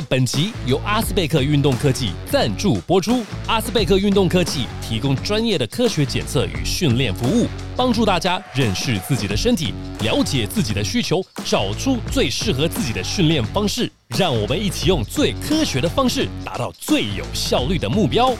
[0.00, 3.22] 本集由阿斯贝克运动科技赞助播出。
[3.46, 13.90] 阿斯贝克运动科技提供专业的科学检测与训练服务，帮助大家认识自己的身体，了解自己的需求，找出最适合自己的训练方式。
[14.16, 18.32] 让我们一起用最科学的方式，达到最有效率的目标。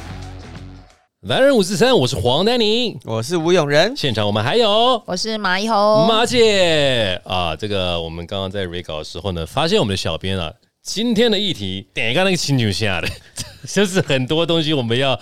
[1.27, 3.97] 男人五四三，我是黄丹妮，我是吴永仁。
[3.97, 10.52] 现场我们还有我是马一红，马姐啊，这个我们刚刚在 re 稿的时候呢，发现我们的小编啊，
[10.84, 13.09] 今天的议题点一个那个清酒下的，
[13.66, 15.18] 就是很多东西我们要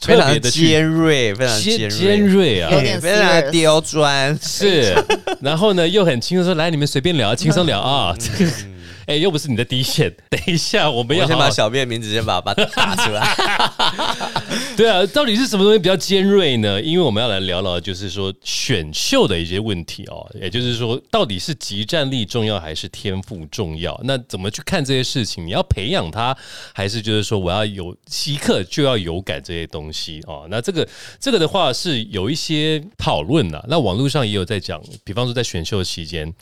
[0.00, 4.38] 非常特别的尖锐，非常尖尖尖锐啊，有点非常刁钻。
[4.40, 4.94] 是，
[5.42, 8.52] 然后呢又很轻松说来你们随便聊，轻松聊啊，这个
[9.06, 13.26] 哎又不是你的底线，等一下我们要我先好好把小便的名字先把它打出来。
[14.76, 16.80] 对啊，到底是什么东西比较尖锐呢？
[16.80, 23.98] 因为我们要来聊聊，就是说选秀的一些问题哦，也就是说，到底是集战力重要还是天赋重要？
[24.04, 25.46] 那怎么去看这些事情？
[25.46, 26.36] 你要培养他，
[26.72, 30.46] 还是就是说我要有即刻就要有感这些东西哦？
[30.50, 30.88] 那这个
[31.20, 36.32] 这个的话是有一些讨论的，那网络上也有在讲，比方说在选秀期间。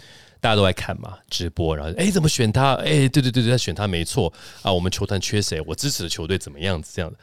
[0.42, 2.72] 大家都在看嘛，直播，然后哎，怎么选他？
[2.76, 4.72] 哎，对对对对，他选他没错啊。
[4.72, 5.60] 我们球团缺谁？
[5.66, 6.92] 我支持的球队怎么样子？
[6.96, 7.18] 这样的，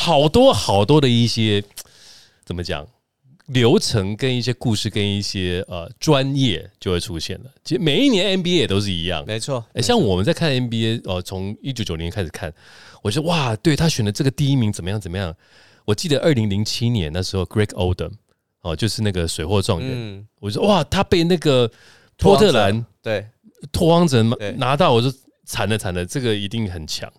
[0.00, 1.62] 好多好多的一些
[2.42, 2.88] 怎么讲
[3.48, 7.50] 流程跟一些故事跟一些呃专业就会出现了。
[7.62, 12.50] 其实每一年 NBA 也都是一样，没错，哎，像我们在看 NBA，呃，从一九九零年开始看，
[13.02, 15.34] 我就哇，对他选的这个第一名怎么样怎么样？
[15.84, 18.12] 我记得二零零七年那时候，Greg Oden
[18.62, 21.70] 哦，就是那个水货状元，嗯，我就说哇，他被那个
[22.16, 23.26] 波特兰对，
[23.70, 24.22] 拓荒者
[24.56, 25.12] 拿到，我说
[25.44, 27.12] 惨了惨了，这个一定很强。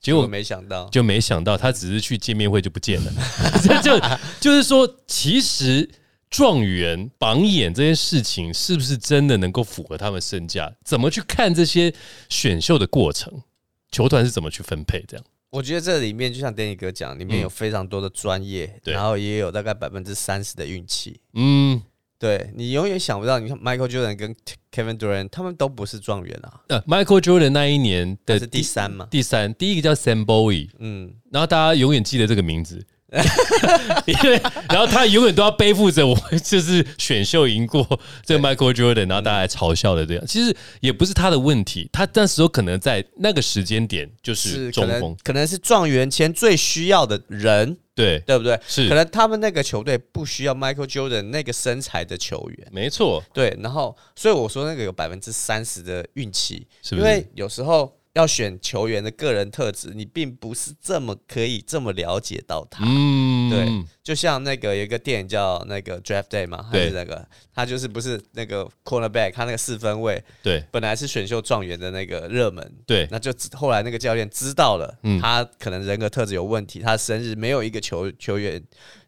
[0.00, 3.12] 结结果果没想到，就没想到他只是去见面会就不见了，
[3.62, 4.00] 这就
[4.40, 5.88] 就是说，其实
[6.30, 10.72] 状元榜眼这件事情是不是真的能够符合他们身价？
[10.84, 11.92] 怎么去看这些
[12.28, 13.42] 选秀的过程？
[13.90, 15.02] 球团是怎么去分配？
[15.08, 21.18] 这样我觉得这里面就像 Danny 哥讲，里面嗯有非常多的专业，对然后也有大概百分之三十的运气。
[21.32, 21.80] 嗯，
[22.18, 24.34] 对你永远想不到，你看 Michael Jordan 跟
[24.72, 29.06] Kevin Durant 他们都不是状元啊，呃，Michael Jordan 那一年的他是第三嘛。
[29.10, 32.84] 第三，第一个叫 Sam Bowie，嗯，然后大家永远记得这个名字，
[34.06, 34.38] 因为
[34.68, 36.14] 然后他永远都要背负着我
[36.44, 37.82] 就是选秀赢过
[38.22, 40.26] 这个 Michael Jordan，然后大家来嘲笑的这样。
[40.26, 48.60] 其实也不是他的问题，他那时候可能在那个时间点就是中锋，可能是状元签最需要的人，对，对不对？
[48.68, 48.88] 是。
[48.88, 57.06] 可能他们那个球队不需要 Michael Jordan 那个身材的球员，没错，对，然后所以我说那个有百分之三十的运气，是不是？
[57.06, 62.84] 因为有时候要选球员的个人特质，你并不是这么可以这么了解到他。
[62.86, 78.62] 嗯，对，就像那个有一个电影叫那个 Draft Day 嘛，还是那个他就是不是那个 cornerback，他那个四分位对本来是选秀状元的那个热门，对，那就后来那个教练知道了，嗯他可能人格特质有问题，他生日没有一个球球员，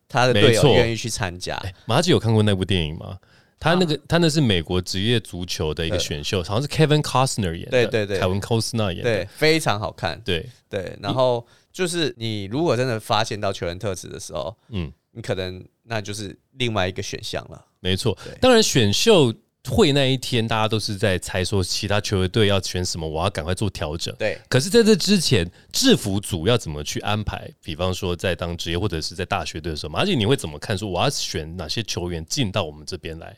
[0.08, 1.56] 他的队友愿意去参加。
[1.56, 3.18] 哎马吉有看过那部电影吗？
[3.60, 10.20] 他那个他那是美国职业足球的一个对选秀，好像是 Kevin Costner 演的，对对对凯文 Costner 演的，对，非常好看。
[10.24, 14.92] 对，对，然后就是你如果真的发现到球员特质的时候，嗯。
[15.12, 17.66] 你可能那就是另外一个选项了。
[17.80, 19.34] 没错对，当然选秀
[19.64, 24.14] 会那一天，大家都是在猜说其他球队要选什么，我要赶快做调整。
[24.16, 27.50] 对，可是在这之前，制服组要怎么去安排？
[27.60, 30.78] 比方说在当职业或者是在大学队的时候，马姐你会怎么看？
[30.78, 33.36] 说我要选哪些球员进到我们这边来？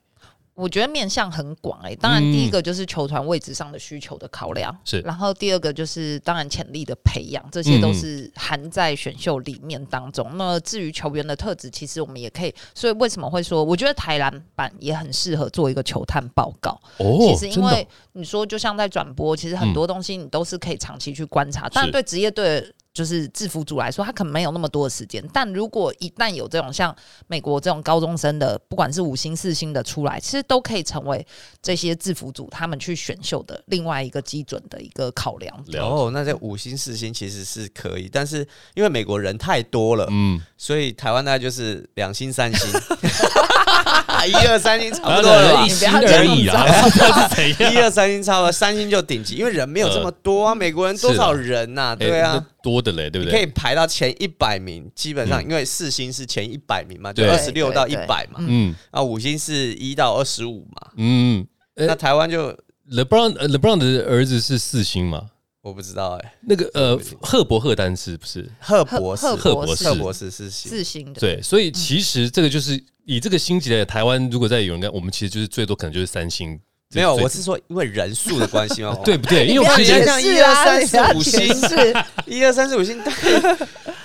[0.55, 10.31] 我觉得面向很广哎、当然第一个就是球团位置上的需求的考量，是然后第二个就是当然潜力的培养，这些都是含在选秀里面当中。
[10.37, 16.79] 那至于球员的特质，其实我们也可以，所以为什么会说，我觉得台篮版也很适合做一个球探报告。
[16.99, 21.69] 哦其实因为你说，就像在转播，其实很多东西你都是可以长期去观察。
[21.73, 25.25] 但对职业队就是制服组来说，他可能没有那么多的时间。
[25.33, 26.95] 但如果一旦有这种像
[27.27, 31.27] 美国这种高中生的，不管是五星、四星的出来，其实都可以成为
[31.63, 35.65] 这些制服组他们去选秀的另外一个基准的一个考量。
[35.81, 42.71] 哦，那这五星四星其实是可以，但是因为美国人太多了，嗯，所以台湾大概就是两星三星，
[44.27, 45.69] 一二三星差不多了吧一。
[45.69, 46.45] 心而已？
[47.75, 50.55] 一二三星差不多，三星就顶级，因为人没有这么多啊。
[50.55, 53.47] 美国人多少人呐、对啊多的嘞，对不对可以？
[53.47, 62.49] 排到前一百名，基本上嗯因为四星是前一百名嘛，就二十六到一百嘛，嗯啊五星是一到二十五嘛，嗯呃那台湾就
[62.91, 65.23] ，LeBron 呃 LeBron 的儿子是四星嘛？
[65.63, 68.45] 我不知道哎、那个呃，赫伯赫丹是不是？
[68.59, 76.59] 赫博士，赫赫博士赫博士是星，四星的，对，所以其实这个就是以这个星级的台湾，如果在有人干，我们其实就是最多可能就是三星
[76.95, 78.99] 没有，我是说因为人数的关系吗。
[79.05, 79.47] 对不对？
[79.47, 81.41] 因为我之前你像解释啊1 2 3 4 5星。
[81.41, 83.01] 你不要解释一二三四五星，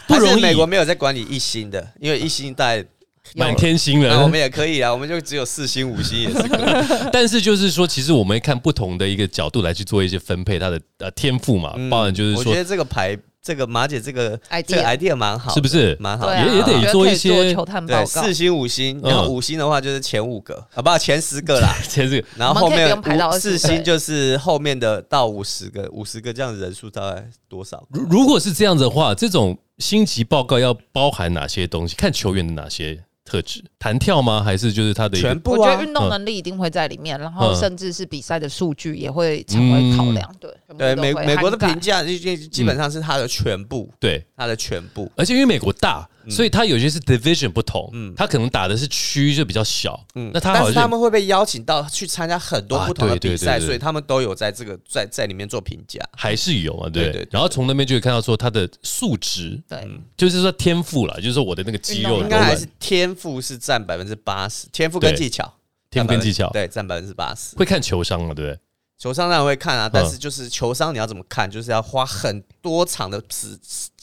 [0.08, 0.30] 不容易。
[0.30, 2.86] 还是美国没有在管理一星的，因为一星带
[3.36, 7.10] 满天星那我，们也可以啊，我们就只有四星五星也是可以。
[7.12, 18.34] 但是就是说，其实我们看不同的一个角度来去做一些分配，他的呃天赋嘛，嗯包含就是说我觉得这个牌，这个马姐这个 idea 这个 idea 蛮好，是不是蛮好也也得做一些球探报对，告四。
[18.34, 21.74] 星五星，嗯然后五星的话就是前五个啊，不，前十个啦。
[21.88, 27.88] 前十个然后后面排到四星就是后面的到五十个，五十个这样人数大概多少？
[27.90, 31.96] 如如果是这样子的话，这种星级报告要包含哪些东西？
[31.96, 33.64] 看球员的哪些特质？
[33.78, 34.42] 弹跳吗？
[34.42, 40.36] 还是就是他的全部啊我觉得运，动能力一定会在里面，然后嗯甚至是比赛的数据也会成为考量。
[40.40, 44.26] 对，对美美国的评价基本上是他的全部，对？
[44.36, 45.12] 他的全部。
[45.16, 48.14] 而且因为美国大，所以他有些是 division 不同，嗯。
[48.16, 53.66] 他可能打的是区就比较小，嗯，那他好像但是他们会被邀请到去参加很多啊不同的对对比赛，对对。
[53.68, 56.00] 所以他们都有在这个在在里面做评价。
[56.16, 57.12] 还是有啊，对不对？
[57.12, 65.54] 对对然后从那边就可以看到说他的素质，对，就是说天赋了，就是说我的那个肌肉应该还是天赋是占百分之八十，天赋跟对技巧，
[65.90, 67.56] 天赋跟技巧，对，占百分之八十。
[67.56, 68.60] 会看球商嘛，对不对？
[68.98, 70.10] 球商当然会看啊，但嗯。
[70.10, 73.58] 是就是球商你要怎么看，就是要花很多场的时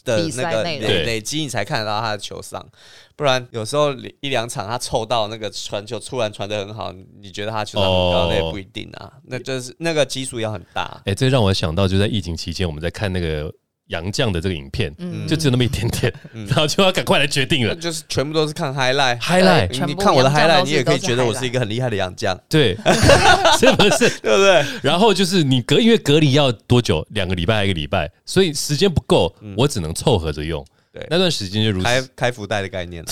[0.05, 2.65] 的那个累累积，你才看得到他的球商。
[3.17, 9.13] 不然有时候一两场他凑到那个传球突然传的很好，你觉得他球商很高，哦那也不一定啊。
[9.25, 11.01] 那就是那个基数要很大。
[11.07, 13.53] 哎，这让我想到，就在疫情期间，我们在看那个
[13.89, 17.75] 杨绛的这个影片，嗯，就只有那么一点点，嗯 然后就要赶快来决定了。
[17.75, 19.19] 就是全部都是看 highlight。
[19.21, 22.75] highlight 你看我的 highlight，你也可以觉得我是一个很厉害的杨将，对，
[23.61, 24.09] 是不是？
[24.23, 24.65] 对不对？
[24.83, 27.07] 然后就是你隔，因为隔离要多久？
[27.11, 30.65] 两个礼拜一个礼拜，所以时间不够，我只能凑合着用。
[30.93, 33.11] 对那段时间就如开此，开福袋的概念了。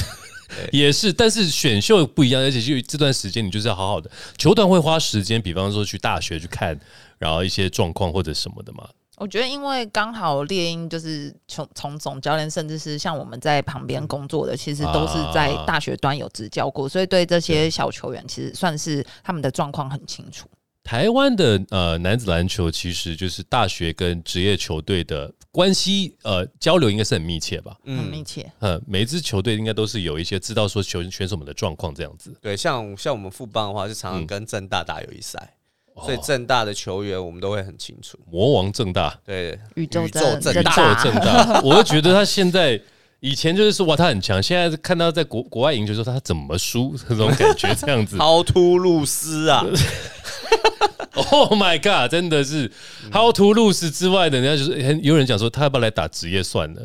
[0.71, 1.13] 也是。
[1.13, 4.11] 但是选秀不一样，而且就这段时间，你就是要好好的。
[4.39, 6.79] 球团会花时间，比方说去大学去看，
[7.19, 8.87] 然后一些状况或者什么的嘛。
[9.23, 20.49] 我觉得，因为刚好猎鹰就是从从总教练，甚至是像我们在旁边工作的，其实都是在大学端有执教过，所以对这些小球员，其实算是他们的状况很清楚。
[20.83, 27.77] 台湾的呃男子篮球其实就是大学跟职业球队的关系呃交流应该是很密切吧。
[27.85, 27.99] 嗯。
[27.99, 32.37] 很密切，呃，每一支球队应该都是有一些知道说球选手们的状况这样子。
[32.43, 34.19] 对，像像我们副帮的话，就常嗯。
[34.19, 35.55] 常跟正大打友谊赛，
[36.05, 38.19] 所以哦正大的球员我们都会很清楚。
[38.31, 42.81] 魔王正大，对，宇宙宇宙正大宇宙大正大， 我就觉得他现在
[43.21, 48.17] 以前就是说哇他很强，现在看到在国国外赢球说他怎么输这种感觉这样子。
[48.19, 49.65] 超突露斯啊，
[51.31, 52.11] Oh my god！
[52.11, 52.71] 真的是
[53.11, 56.83] 薅图路斯之外的，人家就是很有人讲说他要不要来打职业算了。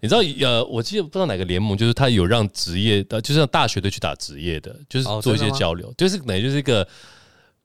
[0.00, 6.86] 你知道呃，我记得不知道哪个联盟，就是他有让职业的，就是让大学队去打职业的，就是哦做一些交流，就是等于就是一个。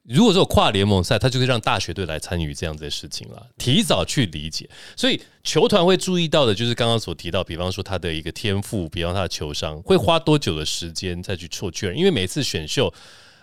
[0.07, 4.69] 如果说有跨联盟赛，他就会让大学队来参与这样子的事情了，提早去理解。
[4.95, 11.97] 所以球团会注意到的，就是刚刚所提到，比方说他的一个天赋，比方他的球商，会花多久的时间再去做确认？
[11.97, 12.94] 因为每次选秀，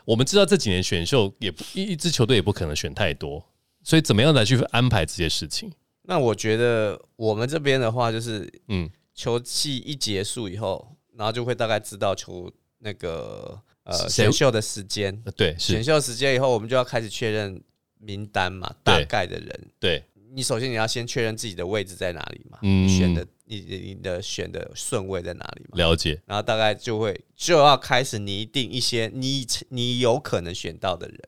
[0.07, 3.45] 我们知道这几年选秀也一一支球队也不可能选太多，
[3.83, 5.71] 所以怎么样来去安排这些事情？
[6.07, 17.63] 那我觉得我们这边的话，就是嗯，球季一结束以后，然后就会大概知道球那个呃选秀的时间，呃对，选秀时间以后，我们就要开始确认
[17.99, 19.69] 名单嘛，大概的人。
[19.79, 22.89] 对，你首先你要先确认自己的位置在哪里嘛，嗯。
[22.89, 31.19] 选的你你的选的顺位在哪里嘛，了解，然后大概就会就要开始拟定一些你你有可能选到的人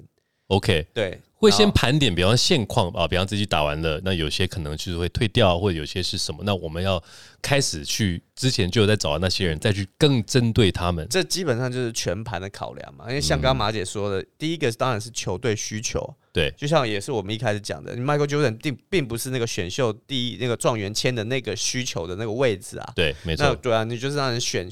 [0.47, 7.03] ，OK，对，会先盘点，比方现况啊，比方自己打完了，那有些可能就是会退掉，或者有些是什么，那我们要
[7.43, 11.07] 开始去之前就有在找到那些人，再去更针对他们。
[11.11, 24.67] 这基本上就是全盘的考量嘛，因为像刚刚马姐说的，第一个当然是球队需求，对，就像也是我们一开始讲的，Michael Jordan 并并不是那个选秀第一那个状元签的那个需求的那个位置啊，对，没错，那对啊，你就是让人选，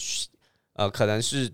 [0.72, 1.52] 呃，可能是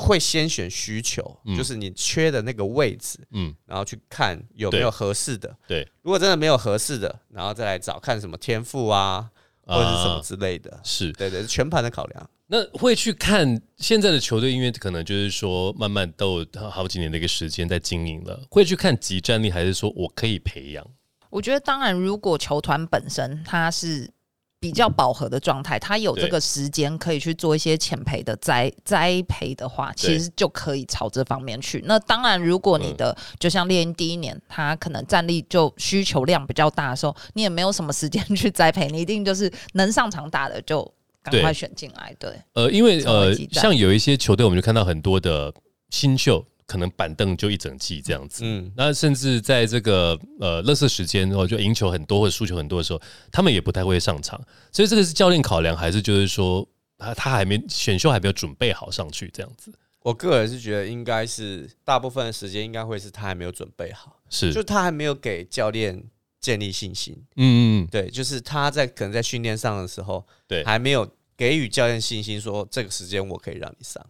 [0.00, 5.54] 会先选需求，嗯就是你缺的那个位置，嗯，然后去看有没有合适的。
[5.68, 9.30] 对，如果真的没有合适的，然后再来找看什么天赋啊，
[9.66, 10.80] 或者是什么啊之类的。
[10.82, 11.12] 是。
[11.12, 12.30] 对对，全盘的考量。
[12.46, 20.84] 那会去看现在的球队，因为可能就是说慢慢都有好几年的一个时间在经营了，会去看集战力，还是说我可以培养？
[21.28, 24.10] 我觉得，当然，如果球团本身它是
[24.60, 26.24] 比较饱和的状态，他有对。
[26.24, 31.82] 这个时间可以去做一些浅培的栽栽培的话，其实就可以朝这方面去。
[31.86, 40.86] 那当然，如果你的、就像猎鹰第一年，他可能战力就需求量比较大的时候，你也没有什么时间去栽培，你一定就是能上场打的就
[41.22, 42.14] 赶快选进来。
[42.18, 45.50] 对，呃，因为呃像有一些球队，我们就看到很多的
[45.88, 48.42] 新秀，可能板凳就一整季这样子。
[48.44, 54.40] 嗯，那甚至在这个呃，乐色时间哦，就赢球很多或者输球很多的时候，他们也不太会上场。
[54.70, 56.64] 所以这个是教练考量，还是就是说
[56.96, 59.72] 他他还没选秀还没有准备好上去这样子？
[60.02, 66.00] 我个人是觉得应该是大部分的时间应该会是他还没有准备好，是，就他还没有给教练
[66.40, 67.14] 建立信心。
[67.34, 74.04] 嗯嗯，对，就是他在可能在训练上的时候，对还没有给予教练信心，说这个时间我可以让你上。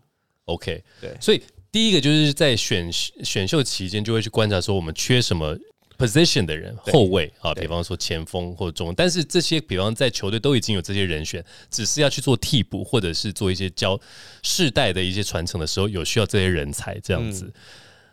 [0.44, 1.40] OK，对所以
[1.72, 5.56] 第一个就是在选选秀期间就会去观察说我们缺什么
[5.96, 14.00] position 的人，后卫啊，比方说前锋或者中，但是这些比方在球队都已经有这些人选，只是要去做替补或者是做一些教
[14.42, 17.44] 世代的一些传承的时候，有需要这些人才这样子。
[17.46, 17.52] 嗯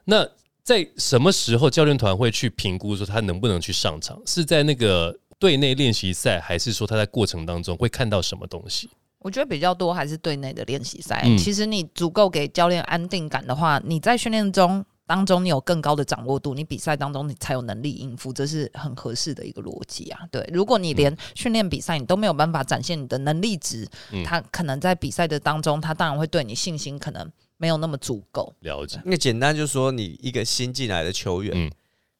[0.10, 0.26] 那
[0.64, 4.22] 在什么时候教练团会去评估说他能不能去上场？
[4.26, 8.90] 是在那个队内练习赛，还是说他在过程当中会看到什么东西？
[9.20, 11.22] 我觉得比较多还是队内的练习赛。
[11.26, 20.20] 嗯其实你足够给教练安定感的话，你在训练中当中你有更高的掌握度，你比赛当中你才有能力应付，这是很合适的一个逻辑啊。
[20.32, 28.54] 对，如果你连训练比赛你都没有办法展现你的能力值，嗯他可能在比赛的当中，他当然会对你信心可能没有那么足够。
[28.60, 31.72] 了解，那简单就是说，你一个新进来的球员，嗯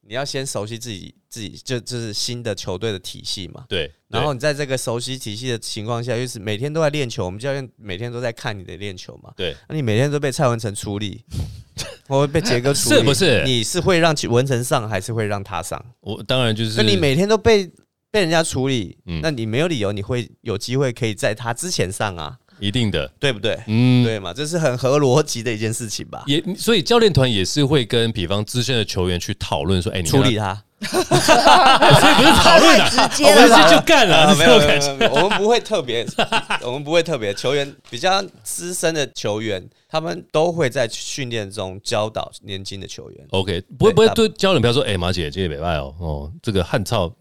[0.08, 3.66] 你要先熟悉自己自己就就是新的球队的体系嘛。
[3.68, 9.34] 对，然后你在这个熟悉体系的情况下，就是每天都在练球，我们教练每天都在看你的练球嘛。
[9.36, 11.26] 对，那你每天都被蔡文成处理，
[12.08, 15.84] 或者被杰哥处理， 是不是你是会让文成上，还是会让他上？
[16.00, 17.70] 我当然就是那你每天都被
[18.10, 23.58] 被人家处理，嗯那你没有理由你会有机会可以在他之前上啊，一定的，对不对？
[23.68, 26.24] 嗯，对嘛，这是很合逻辑的一件事情吧？
[26.28, 30.98] 也所以教练团也是会跟比方资深的球员去讨论说，哎、你处理他，他，
[32.00, 35.16] 所以不是讨论啊， 直接我们了是就干了，啊，没有没有这种感觉。
[35.22, 36.06] 我们不会特别，
[36.64, 37.34] 我们不会特别。
[37.34, 43.26] 球员比较资深的球员，他们都会在训练中教导年轻的球员。
[43.32, 47.12] OK，不会不会大对教练不要说，哎、马姐这也没办哦，哦，这个汉操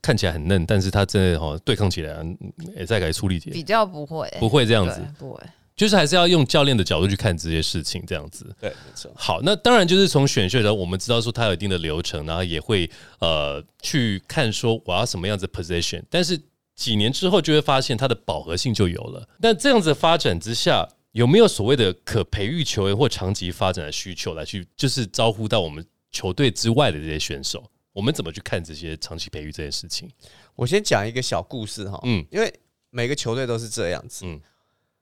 [0.00, 2.36] 看起来很嫩，但是他真的哦对抗起来，嗯
[2.76, 5.40] 也在给处理比解，较不会、不会这样子，不会。
[5.76, 8.44] 就是还是要用教练的角度去看这些事情，这样子。
[8.60, 9.12] 对，没错。
[9.14, 12.90] 好，那当然就是从选秀的时候，我们知道说它有一定的流程，然后也会
[13.20, 16.36] 呃去看说我要什么样子的 position，但是
[16.74, 19.28] 几年之后就会发现它的饱和性就有了。
[19.40, 27.62] 但这样子的发展之下，有没有所谓的可培育球员或长期发展的需求来去就是招呼到我们球队之外的这些选手？
[27.98, 30.08] 我们怎么去看这些长期培育这件事情？
[30.54, 32.24] 我先讲一个小故事哈，嗯。
[32.30, 32.52] 因为
[32.90, 34.40] 每个球队都是这样子，嗯。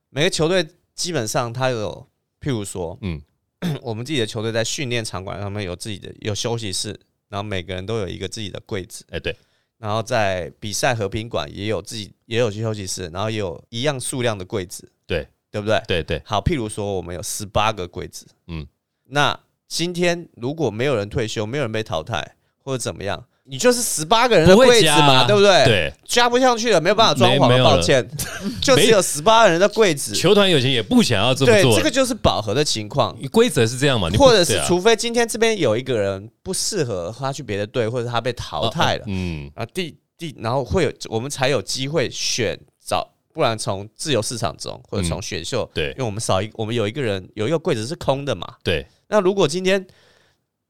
[0.09, 2.09] 每个球队基本上它有，
[2.41, 3.21] 譬如说，嗯。
[3.83, 6.99] 我们自己的球队在训练场馆上面有自己的有休息室，
[7.29, 9.37] 然后每个人都有一个自己的柜子，哎、对，
[9.77, 15.29] 然后在比赛和平馆也有自己也有休息室，然后也有一样数量的柜子，对。
[15.49, 15.81] 对不对？
[15.89, 18.67] 对对，好，譬如说我们有十八个柜子，嗯嗯，
[19.05, 28.05] 那今天如果没有人退休，没有人被淘汰或者怎么样，你就是十八个人的不会柜子嘛，对不对？，对，加不上去了，没有办法装潢了，没没有了抱歉，
[28.61, 30.13] 就只有十八个人的柜子。
[30.17, 33.17] 球团有钱也不想要这么对，做这，个就是饱和的情况。
[33.31, 34.09] 规则是这样嘛？
[34.11, 48.45] 你不或者是啊除非今天这边有一个人不适合，他去别的队，或者他被淘汰了，嗯，啊，第第，然后会有我们才有机会选找，不然从自由市场中或者从选秀，对因为我们少一，我们有一个人有一个柜子是空的嘛。
[48.65, 49.87] 对，那如果今天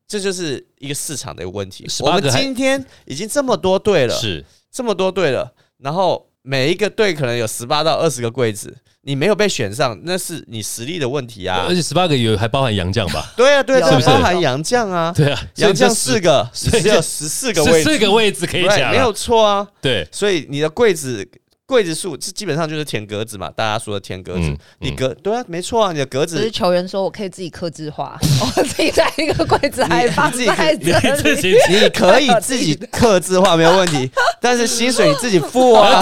[0.08, 4.44] 这就是一个市场的一个问题，我们今天已经这么多队了，是。
[4.70, 11.64] 这么多队了，然后每一个队可能有十八到二十个柜子，你没有被选上，那是你实力的问题啊。
[11.66, 11.74] 而。
[11.74, 13.32] 且十八个有还包含杨将吧？
[13.34, 19.66] 对啊，对啊，包含杨将啊，对啊，杨将四个，只有十四个位置，四个位置可以讲没有错啊。
[19.80, 21.26] 对，所以你的柜子
[21.66, 24.40] 柜子数，这基本上就是填格子嘛，大家说的填格子。
[24.42, 31.16] 嗯你格对啊，没错啊，你的格子只是球员说我可以自己刻字化，我自己在一个柜子还放自己在你这里。
[31.22, 34.08] 自己你可以自己刻字化没有问题，
[34.40, 36.00] 但是薪水你自己付啊。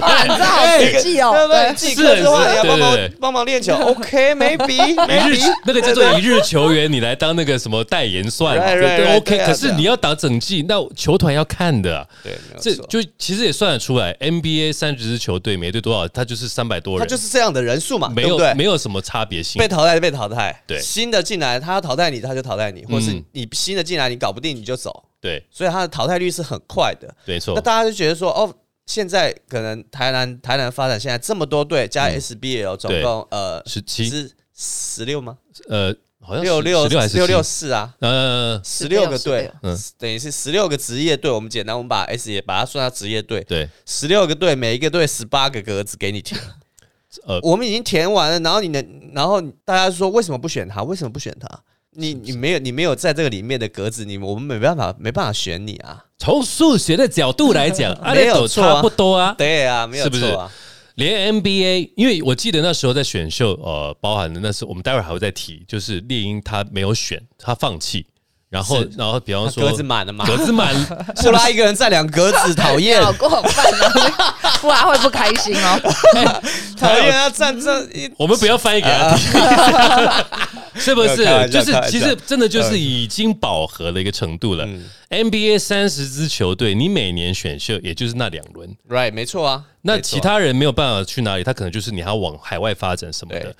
[0.00, 1.32] 哇，你这好实际哦。
[1.32, 1.62] 对不对？
[1.64, 12.74] 对自己克制化，是你要帮忙对对对帮忙练球，OK，maybe 一日 maybe，那个叫做一日球员，你来当那个什么代言算 Right, 对对 OK，对啊对啊可是你要打整季，那球团要看的啊，对，没这。
[12.86, 18.52] 就其实也算得出来，NBA 三十支球队，每队多少，他就是三百多人，他就是这样的人数嘛，没有对？
[18.54, 19.58] 没有什么差别性。
[19.58, 20.80] 被，淘汰就被淘汰，对。
[20.80, 23.24] 新的进来他要淘汰你，他就淘汰你，或是嗯。
[23.32, 27.14] 你新的进来你搞不定你就走，对，所以他的淘汰率是很快的。
[27.24, 27.54] 没错。
[27.54, 28.52] 那，大家就觉得说，哦，
[28.86, 34.08] 现在可能台南台南发展现在这么多队，加 SBL 总共呃十七。
[34.08, 34.30] 是
[34.62, 35.38] 十六吗？
[35.70, 41.30] 呃，好像六六六六六四啊，呃，十六个队嗯等于是十六个职业队。
[41.30, 46.40] 我们简单，我们把 S 也把它算到职业队，对，十六个队，每一个队十八个格子给你填。
[47.26, 50.82] 呃我们已经填完了，然后你能，然后大家说为什么不选他？
[50.84, 51.48] 为什么不选他？
[51.92, 56.04] 你你没有你没有在这个里面的格子，你我们没办法没办法选你啊。
[56.18, 59.34] 从数学的角度来讲， 没有错不多啊。
[59.36, 60.52] 对啊，没有是不是错啊。
[61.00, 68.04] 连 NBA，因为我记得那时候在选秀，呃，包含的那是我们待会儿还会再提，就是猎鹰他没有选，他放弃，
[68.50, 70.74] 然后然后比方说格子满了嘛，格子满，
[71.22, 75.80] 布拉一个人占两格子，讨厌好过分啊，不然会不开心哦。
[76.76, 81.24] 讨厌啊，占这一 我们不要翻译给他听，是不是？
[81.48, 84.66] 就是其实真的就是已经饱和的一个程度了。
[85.10, 89.64] NBA 三十支球队，你每年选秀也就是那两轮，right 没错啊。
[89.82, 93.54] 那其他人没有办法去哪里，他可能就是你还要往海外发展什么的。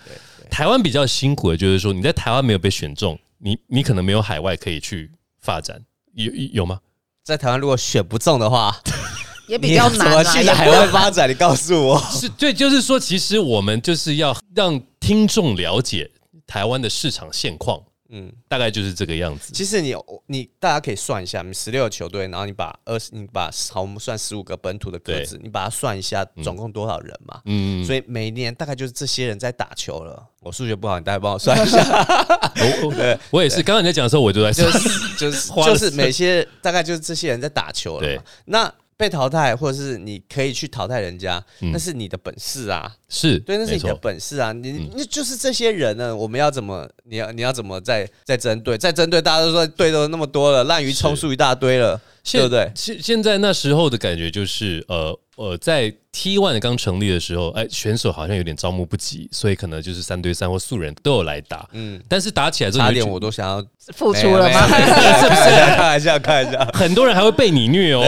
[0.50, 5.82] 台湾比较辛苦的就是说，你在台湾没有被选中，你你可能没有海外可以去发展，
[6.14, 6.78] 有有有吗？
[7.25, 8.75] 在台湾如果选不中的话，
[9.49, 11.28] 也比较你难怎么去海外发展？
[11.28, 11.99] 你告诉我。
[12.12, 16.11] 是对，就是说，其实我们就是要让听众了解
[16.47, 17.80] 台湾的市场现况，
[18.11, 19.52] 嗯，大概就是这个样子。
[19.52, 19.95] 其实你
[20.26, 27.40] 你大家可以算一下，你十六个球队，然后你把二十，你把好，我们算十五个本土的格子，你把它算一下，总共多少人嘛？
[27.45, 30.26] 嗯，所以每一年大概就是这些人在打球了。
[30.40, 31.79] 我数学不好，你大概帮我算一下。
[32.83, 38.25] 我我我也是，刚刚你在讲的时候，我就在就想，是就是每些大概就是这些人在打球了。
[38.47, 42.95] 那被淘汰，或者是你可以去淘汰人家，嗯那是你的本事啊。
[43.09, 44.52] 是对，那是你的，本事啊！
[44.52, 46.87] 你嗯那就是这些人呢，我们要怎么？
[47.04, 48.76] 你要你要怎么再再针对？
[48.76, 52.71] 再针对，大家都说对都那么多了，滥竽充数一大堆了，对不对？
[52.76, 64.66] 现现在那时候的感觉就是，呃呃，在 T One 刚成立的时候，哎，选手好像有点招募不及，所以可能就是三对三或素人都有来打，嗯，但是打起来之后差你就觉，点我都想要付出了吗？
[64.68, 66.62] 是不是开玩笑，开玩笑。
[66.79, 68.05] 很多人还会被你虐哦，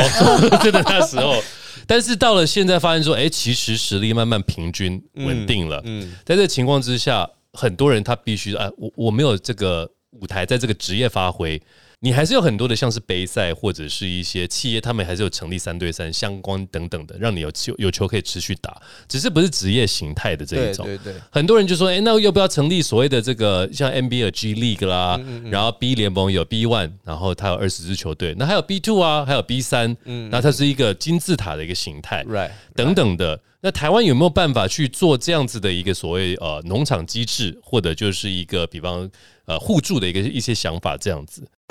[0.63, 1.43] 真的那时候。
[1.87, 5.81] 但是到了现在，发现说，哎，其实实力慢慢平均稳定了。
[5.85, 9.91] 嗯，在这情况之下，很多人他必须啊，我我没有这个
[10.21, 11.61] 舞台，在这个职业发挥，
[12.05, 20.85] 你还是有很多的像是杯赛或者是一些企业，他们还是有成立三对三相关等等的，让你有球有球可以持续打，只是不是职业形态的这一种。
[20.85, 32.25] 对对对，很多人就说：“哎、那要不要成立所谓的这个像 NBA 的 G League 啦，然后 B 联盟有 B One，然后它有二十支球队，那还有 B Two 啊，还有 B 三，然后它是一个金字塔的一个形态。
[32.25, 33.41] right，等等的。
[33.65, 39.09] 那台湾有没有办法去做这样子的一个所谓呃农场机制，或者就是一个比方
[39.45, 41.47] 呃互助的一个一些想法这样子？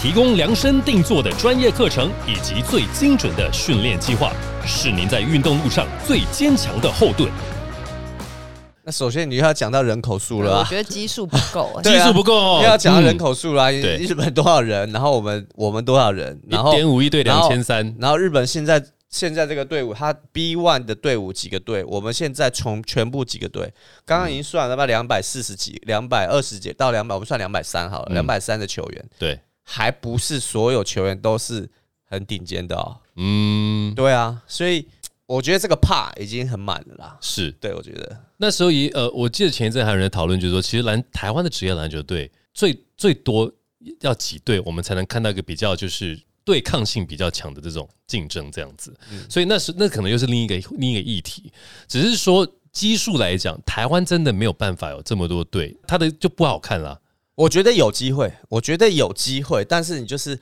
[0.00, 4.30] 提供量身定做的专业课程以及最精准的训练计划，
[4.64, 7.30] 是您在运动路上最坚强的后盾。
[8.84, 10.58] 那首先你又要讲到人口数了啊。
[10.60, 12.36] 我觉得基数不够、基数不够。
[12.36, 13.96] 哦又要讲到人嗯口数啦，对。
[13.96, 21.82] 日本多少人，然后我们我们多少人，然后一点五亿对两千三，然后日本现在现在这个队伍，他 B one 的队伍几个队？
[21.84, 23.72] 我们现在从全部几个队，
[24.04, 28.14] 刚刚已经算了吧，两百四十几、两百二十几到两百，我们算两百三好了，嗯。
[28.14, 31.68] 两百三的球员，对，还不是所有球员都是
[32.04, 32.96] 很顶尖的哦。
[33.16, 34.86] 嗯，对啊，所以
[35.26, 37.18] 我觉得这个怕已经很满了啦。
[37.20, 43.52] 是对，我觉得那时候也呃，我记得前一阵还有人在讨论，就是说，其实篮台湾的职业篮球队最最多
[44.00, 48.94] 要几队，我们才能看到一个比较就是对抗性比较强的这种竞争这样子。
[49.28, 51.52] 所以那是那可能又是另一个另一个议题，
[51.88, 57.00] 只是说基数来讲，台湾真的没有办法有这么多队，它的就不好看了。
[57.36, 60.38] 我觉得有机会，我觉得有机会，但是你就是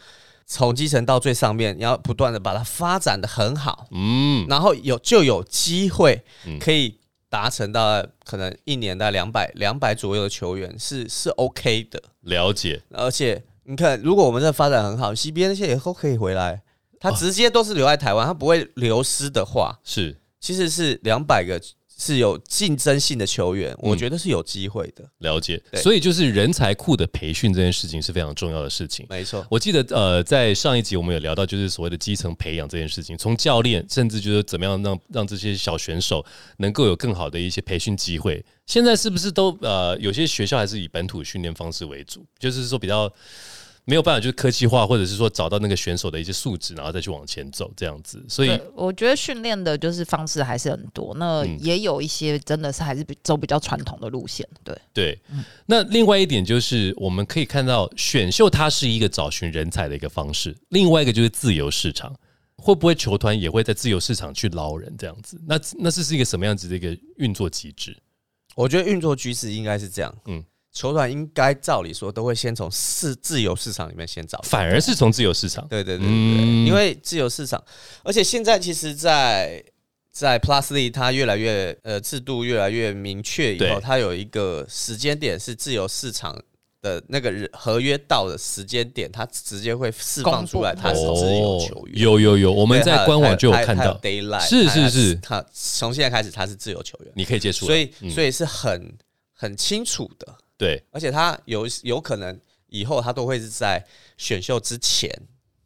[0.47, 6.59] 从基层到最上面，你要不断的把它发展的很好，嗯，然后有就有机会嗯。
[6.59, 16.63] 可以达成到可能一年的两百两百左右的球员是是 OK 的，了解，而且你看，如果我们这发展很好，CBA 那些也都可以回来，
[17.01, 20.17] 他直接都是留在台湾，他不会流失的话，是。
[20.39, 21.61] 其实是两百个
[21.97, 25.63] 是有竞争性的球员，我觉得是有机会的，了解。
[25.75, 29.07] 所以就是人才库的培训这件事情是非常重要的事情。
[29.09, 29.47] 没错。
[29.51, 36.25] 我记得呃，在上一集我们有聊到，就是所谓的基层培养这件事情，从教练甚至就是怎么样让让这些小选手
[36.59, 38.45] 能够有更好的一些培训机会。
[38.67, 43.13] 现在是不是都呃有些学校还是以本土训练方式为主，就是说比较
[43.85, 48.25] 没有办法就是科技化，或者是说找到那个选手的一些素质，然后再去往前走这样子。
[48.29, 54.49] 所以，我觉得训练的就是方式还是很多，那嗯也有一些真的是还是比走比较传统的路线。
[54.63, 55.19] 对，对，
[55.67, 62.15] 那另外一点就是我们可以看到选秀它是一个找寻人才的一个方式，另外一个就是自由市场。
[62.57, 65.39] 会不会球团也会在自由市场去捞人这样子？
[65.47, 67.95] 那那这是一个什么样子的一个运作机制？
[68.55, 76.13] 我觉得运作趋势应该是这样，嗯嗯，球团应该照理说都会先从市自由市场里面先找，反而是从自由市场，对对对对
[76.67, 77.63] 因为自由市场，
[78.03, 79.63] 而且现在其实在，
[80.11, 86.37] 在 Plus League 它越来越呃制度越来越明确以后，它有一个时间点是自由市场
[86.83, 91.95] 的那个日合约到的时间点，它直接会释放出来它是自由球员。
[91.95, 93.97] 哦有有有，我我们在官网就有看到。
[94.41, 95.15] 是是是。
[95.23, 98.11] 它从现在开始它是自由球员，你可以接触，所以嗯。
[98.11, 98.93] 所以是很
[99.33, 103.85] 很清楚的，对，而且他有有可能以后他都会是在
[104.17, 105.11] 选秀之前，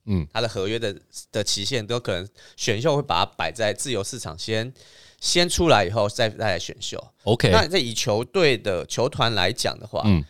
[0.07, 0.95] 嗯，他的合约的
[1.31, 4.73] 的期限都可能选秀会把它摆在自由市场先
[5.21, 7.03] 先出来以后再再来选秀。
[7.25, 10.25] OK，那在以球队的球团来讲的话，嗯，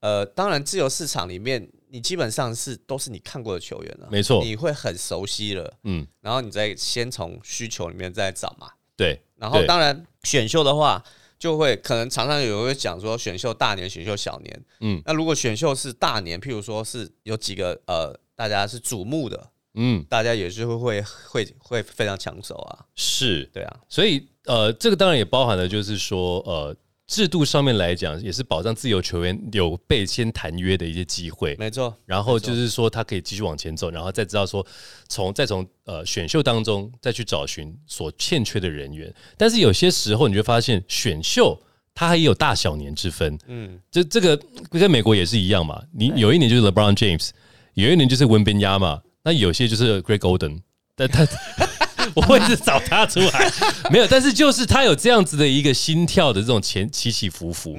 [0.00, 4.44] 呃，当然自由市场里面你基本上是都是你看过的球员了，没错。
[4.44, 8.70] 你会很熟悉了，嗯，然后你再先从需求里面再找嘛。
[8.96, 9.66] 对，然后对。
[9.66, 11.02] 当然选秀的话，
[11.44, 14.64] 就会可能常常有人会讲说选秀大年、选秀小年。
[14.80, 22.86] 嗯那如果选秀是大年，譬如说是有几个呃大家是瞩目的，嗯，大家也是会会会会非常抢手啊。
[22.94, 26.74] 是，对啊，所以呃，这个当然也包含了，就是说呃，
[27.06, 34.66] 制度上面来讲，也是保障自由球员有被先谈约的一些机会，没错，然后就是说他可以继续往前走，然后再知道说
[35.08, 39.12] 从再从呃选秀当中再去找寻所欠缺的人员。
[39.36, 41.60] 但是有些时候你就发现选秀
[41.94, 44.40] 它还有大小年之分，嗯，这这个
[44.80, 45.82] 在美国也是一样嘛。
[45.92, 47.30] 你有一年就是 LeBron James，
[47.74, 50.62] 有一年就是文本亚嘛，那有些就是 Greg Golden，
[50.96, 51.26] 但他
[52.14, 53.52] 我会是找他出来，
[53.90, 57.78] 没有，但是就是他有这样子的一个心跳的这种前起起伏伏。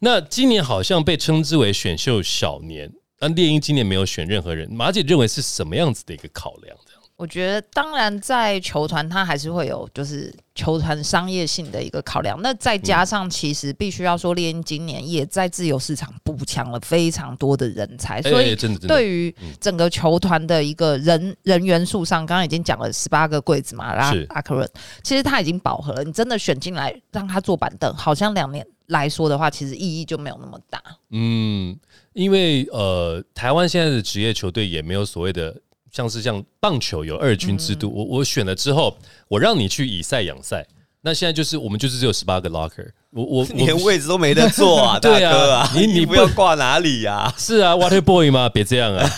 [0.00, 2.90] 那今年好像被称之为选秀小年，
[3.20, 6.76] 那猎鹰今年没有选任何人，马姐认为是什么样子的一个考量？
[7.20, 12.40] 我觉得当然在球团，它还是会有就是球团商业性的一个考量。
[12.40, 18.56] 那再加上其实必须要说，猎鹰今年也在自由市场补强了非常多的人才，所以
[18.88, 24.66] 对于整个球团的一个人人员数上，刚刚已经讲了十八个柜子嘛，拉是阿克伦，
[25.02, 26.02] 其实他已经饱和了。
[26.02, 30.82] 你真的选进来让他坐板凳，好像两年来说的话，其实意义就没有那么大。
[31.10, 31.78] 嗯，
[32.14, 35.54] 因为呃，台湾现在的职业球队也没有所谓的。
[35.90, 38.96] 像是像棒球有二军制度，我我选了之后，
[39.28, 40.66] 我让你去以赛养赛。
[41.02, 47.32] 那现在就是我们就是只有十八个 locker，我我 你连位置都没得坐啊， 大对啊哥啊，你你不要挂哪里呀？
[47.38, 48.50] 是啊，water boy 吗？
[48.50, 49.08] 别这样啊！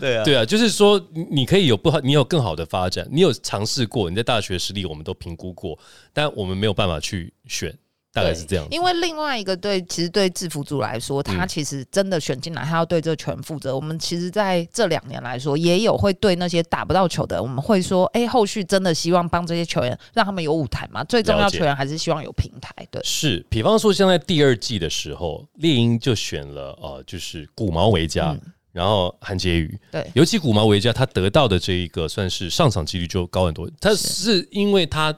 [0.00, 5.78] 对啊，对啊，就是说你你可以有不好，你有更好的发展，你有尝试过，你在大学实力我们都评估过，
[6.14, 7.76] 但我们没有办法去选，
[8.16, 8.66] 大概是这样。
[8.70, 13.74] 因为另外一个对，其实对制服组来说，他嗯其实真的选进来，他要对这个球员负责。
[13.74, 21.04] 我们其实在这两年来说，也有会对那些打不到球的，我们会说，哎、后续真的希望帮这些球员让他们有舞台嘛？
[21.04, 22.74] 最重要，球员还是希望有平台。
[22.90, 28.40] 对，是，比方说像在第二季的时候，猎鹰就选了呃，就是古毛维加，嗯
[28.72, 33.66] 然后韩杰宇，对尤其古毛维加他得到的这一个算是上场几率就高很多。
[33.80, 35.16] 他是因为他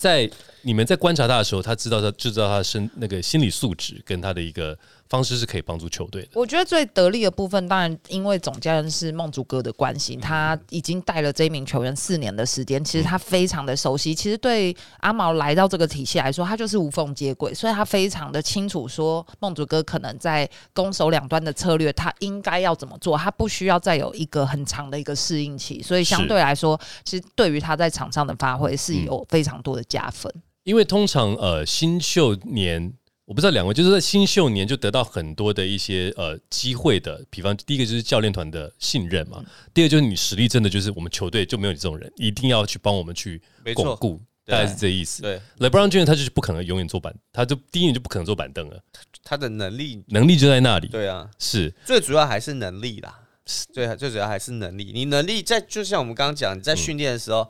[0.00, 0.28] 在
[0.62, 4.76] 你们在观察他的时候，他知道他就知道他的身那个心理素质跟他的一个
[5.10, 6.28] 方式是可以帮助球队的。
[6.34, 14.14] 我觉得最得力的部分，当然因为总教练是梦竹哥的关系，他已经带了这一名球员四年的时间，其实他非常的熟悉。
[14.14, 30.32] 其实对阿毛来到这个体系来说，他就是无缝接轨，所以他非常的清楚说梦竹哥可能在攻守两端的策略，他应该要怎么做，他不需要再有一个很长的一个适应期，所以相对来说，其实对于他在场上的发挥是有非常多的加分。
[30.62, 32.92] 因为通常呃新秀年，
[33.30, 39.40] 我不知道两位就是在新秀年就得到很多的一些呃机会的，比方第一个就是教练团的信任嘛，
[39.72, 43.40] 第二就是你实力真的就是我们球队就没有你这种人，一定要去帮我们去
[43.72, 45.22] 巩固，大概是这意思。
[45.22, 48.82] 对，LeBron James 他就是不可能永远坐板，他就第一年就不可能坐板凳了，
[49.22, 50.88] 他的能力，能力就在那里。
[50.88, 51.72] 对啊，是。
[51.86, 53.16] 最主要还是能力啦，
[53.72, 54.90] 最最主要还是能力。
[54.92, 57.48] 你能力在，就像我们刚刚讲，你在训练的时候，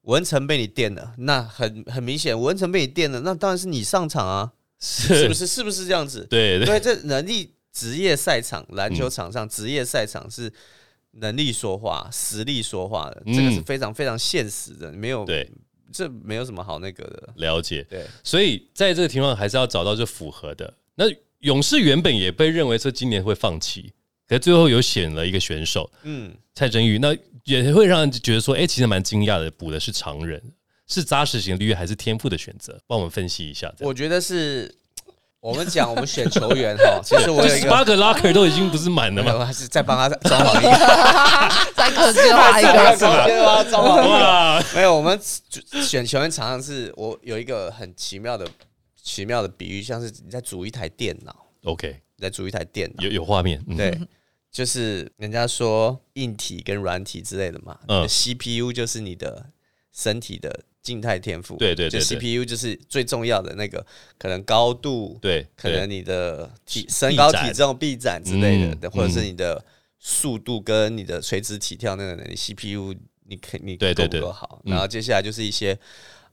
[0.00, 4.50] 文成被你电了，那很很明显，文成被你电了，那当然是你上场啊，
[4.84, 5.46] 是是不是？
[5.46, 6.26] 是不是这样子？
[6.28, 10.52] 对对对，这能力职业赛场，篮球场上职业赛场是
[11.12, 15.50] 能力说话，实力说话的，这个是嗯非常非常现实的，没有对，
[15.90, 17.28] 这没有什么好那个的。
[17.36, 17.82] 了解。
[17.88, 20.74] 对，所以在这个情况还是要找到这符合的。
[20.94, 21.06] 那
[21.40, 23.92] 勇士原本也被认为说今年会放弃，
[24.28, 30.42] 可是最后有选了一个选手嗯，蔡振宇，那也会让人觉得说，哎、其实蛮惊讶的，补的是常人，
[30.86, 32.78] 是扎实型的绿叶还是天赋的选择？
[32.86, 33.72] 帮我们分析一下。
[33.80, 34.74] 我觉得是
[35.40, 39.44] 我们讲我们选球员哈，其实我有一个八个 locker 都已经不是满的吗？
[39.44, 40.70] 还是再帮他装好 一个，
[41.74, 44.64] 再客气化一再个，帮他装潢一个。
[44.74, 45.18] 没有，我们
[45.86, 48.46] 选球员常常是我有一个很奇妙的
[49.02, 53.98] 奇妙的比喻，像是你在组一台电脑，OK，你在组一台电脑，有有画面，嗯、对，
[54.50, 59.46] 就是人家说硬体跟软体之类的嘛，嗯嗯，CPU 就是你的
[59.92, 63.84] 身体的静态天赋，就对对对对 CPU 就是最重要的那个，
[64.16, 69.64] 可能高度，对，对可能你的体身高体重、臂展之类的，嗯或者是嗯你的
[69.98, 72.94] 速度跟你的垂直起跳那个能力，CPU
[73.26, 74.60] 你可你够不够好？
[74.64, 75.76] 嗯然后接下来就是一些。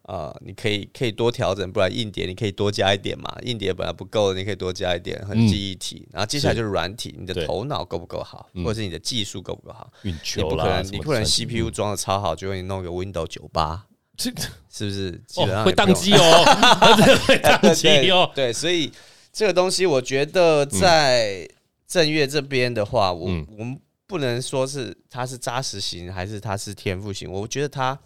[0.06, 3.38] 呃，你可以可以多调整，不然硬碟你可以多加一点嘛。
[3.44, 6.06] 硬碟本来不够，你可以多加一点，很嗯记忆体。
[6.12, 9.94] 然后接下来就是软体，你的头脑够不够好，嗯或者是你的技术够不够好。
[10.02, 13.86] 运你不可能，你不能 CPU 装的超好，就你弄个 Windows 九八，
[14.30, 15.12] 这 是不是？
[15.28, 15.96] 基本哦会上也不用。
[15.96, 18.32] 宕机哦，它真的会宕机哦。
[18.36, 18.92] 对，所以
[19.34, 21.48] 这个东西，我觉得在
[21.88, 23.46] 正月这边的话，我、嗯。
[23.58, 27.98] 我们不能说是它是扎实型还是它是天赋型，我觉得它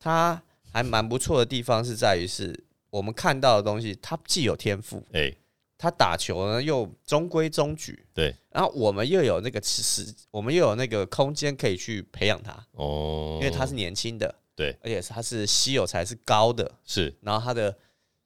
[0.00, 0.42] 它
[0.72, 5.32] 还蛮不错的地方是在于是我们看到的东西，它既有天赋，哎，
[5.78, 17.76] 他打球呢又中规中矩，对，然后我们又有那个时，我们又有那个空间可以去培养他，哦，因为他是年轻的，对，而且它是稀有才是高的，是，然后它的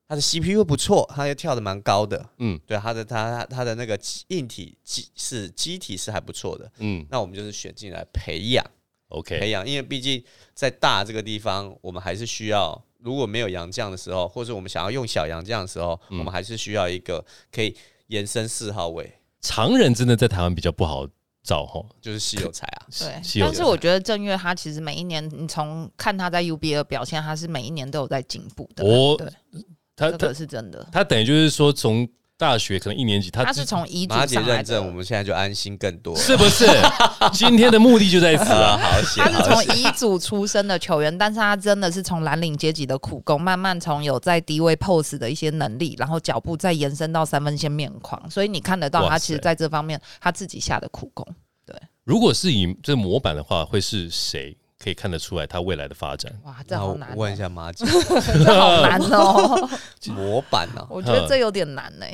[0.09, 2.59] 它的 CPU 不错，它又跳的蛮高的，嗯。
[2.67, 7.05] 对，它的他他他的那个硬体机是机体是还不错的，嗯。
[7.11, 8.65] 那我们就是选进来培养
[9.09, 10.23] ，OK，培养，因为毕竟
[10.55, 12.83] 在大这个地方，我们还是需要。
[13.03, 16.19] 如果没有洋将的时候，或者我们想要用小洋将的时候，嗯。
[16.19, 17.75] 我们还是需要一个可以
[18.09, 21.09] 延伸四号位，常人真的在台湾比较不好
[21.43, 22.87] 找哈，就是稀有才啊。
[22.99, 28.85] 对稀，有但是我觉得正月他其实每一年，你从看他在 UBA 的表现，他是每一年都有在进步的。
[28.85, 29.29] 哦对，
[29.97, 30.87] 他他这个是真的。
[30.93, 32.09] 他等于就是说从
[32.41, 36.21] 大学可能一年级，他他是从遗嘱马姐上来认证，我的，们现在就安心更多了。
[36.21, 36.65] 是不是？
[37.35, 38.79] 今天的目的就在此啊，啊。
[38.79, 51.27] 好险，他是好险从遗嘱出身的球员，但是他真的是从蓝领阶级的苦工，慢慢从有在低位 pose 的一些能力，然后脚步再延伸到三分线面框，所以你看得到哇他其实在这方面他自己下的苦功。
[52.05, 56.33] 如果是以这模板的话，会是谁可以看得出来他未来的发展？
[56.43, 57.85] 哇，这好难、哦，问一下马姐，
[58.43, 59.69] 这好难哦，
[60.09, 60.85] 模板呢？
[60.89, 62.07] 我觉得这有点难呢、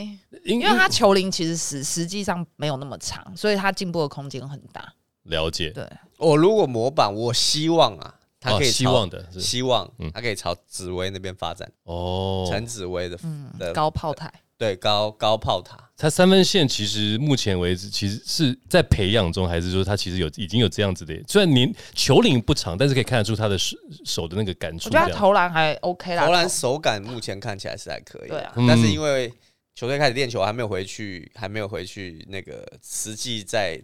[0.45, 4.93] 因因为它球龄其实实实际上没有那么长，所以它进步的空间很大。
[5.23, 5.71] 了解。
[5.71, 10.11] 对，我如果模板，我希望啊，他哦可以朝希望的希望嗯。
[10.13, 12.47] 他可以朝紫薇那边发展，哦。
[12.51, 21.15] 陈紫薇的嗯的，高炮台，对高高炮塔，他三分线其实目前为止其实是在培养中，还是说他其实有已经有这样子的？
[21.29, 24.89] 虽然您球龄不长，但是可以看得出他的手手的那个感触。
[24.89, 29.33] 我觉得他投篮还 OK 啦，投篮手感目前看起来是还可以，对啊但是嗯因为
[29.75, 33.79] 球队开始练球，还没有回去，还没有回去那个实际在，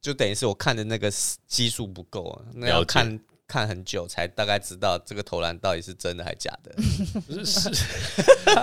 [0.00, 1.10] 就等于是我看的那个
[1.46, 6.70] 基数不够啊，那要看看很久才大概知道这个投篮到底是真的还假的，
[7.46, 7.70] 是，